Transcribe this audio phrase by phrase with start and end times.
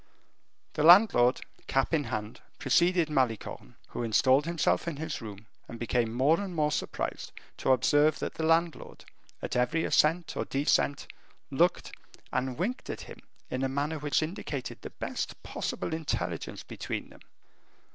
[0.73, 6.11] The landlord, cap in hand, preceded Malicorne, who installed himself in his room, and became
[6.11, 9.05] more and more surprised to observe that the landlord,
[9.43, 11.05] at every ascent or descent,
[11.51, 11.91] looked
[12.33, 17.21] and winked at him in a manner which indicated the best possible intelligence between them.